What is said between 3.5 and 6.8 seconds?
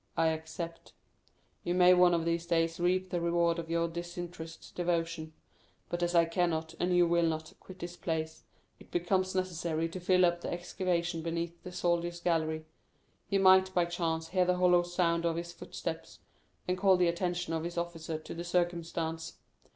of your disinterested devotion. But as I cannot,